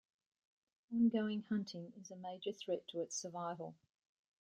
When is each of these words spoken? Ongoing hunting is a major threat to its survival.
Ongoing 0.91 1.43
hunting 1.43 1.93
is 1.95 2.09
a 2.09 2.15
major 2.15 2.51
threat 2.53 2.87
to 2.87 3.01
its 3.01 3.15
survival. 3.15 3.75